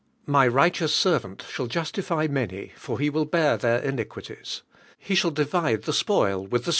[0.25, 4.63] .My righteous KCI'Villlt shall justify many l"i' IJ< will bear their Iniquities.
[5.07, 6.69] Hi shall ili 'Me ii»' spoil with Hi.'